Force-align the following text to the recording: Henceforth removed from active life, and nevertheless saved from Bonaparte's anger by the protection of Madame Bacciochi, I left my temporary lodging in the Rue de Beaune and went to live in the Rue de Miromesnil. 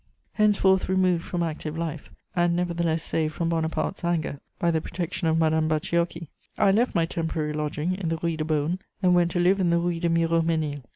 Henceforth 0.33 0.89
removed 0.89 1.23
from 1.23 1.43
active 1.43 1.77
life, 1.77 2.09
and 2.35 2.55
nevertheless 2.55 3.03
saved 3.03 3.35
from 3.35 3.49
Bonaparte's 3.49 4.03
anger 4.03 4.39
by 4.57 4.71
the 4.71 4.81
protection 4.81 5.27
of 5.27 5.37
Madame 5.37 5.67
Bacciochi, 5.69 6.27
I 6.57 6.71
left 6.71 6.95
my 6.95 7.05
temporary 7.05 7.53
lodging 7.53 7.93
in 7.93 8.09
the 8.09 8.17
Rue 8.17 8.35
de 8.35 8.43
Beaune 8.43 8.79
and 9.03 9.13
went 9.13 9.29
to 9.29 9.39
live 9.39 9.59
in 9.59 9.69
the 9.69 9.77
Rue 9.77 9.99
de 9.99 10.09
Miromesnil. 10.09 10.81